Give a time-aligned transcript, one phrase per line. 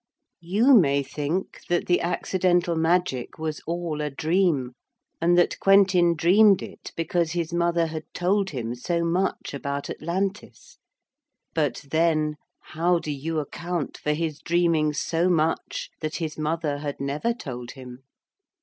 [0.39, 4.71] You may think that the accidental magic was all a dream,
[5.21, 10.79] and that Quentin dreamed it because his mother had told him so much about Atlantis.
[11.53, 12.37] But then,
[12.73, 17.73] how do you account for his dreaming so much that his mother had never told
[17.73, 17.99] him?